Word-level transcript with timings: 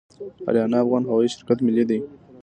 اریانا 0.47 0.77
افغان 0.83 1.03
هوایی 1.05 1.33
شرکت 1.33 1.59
ملي 1.67 1.83
دی 1.89 1.99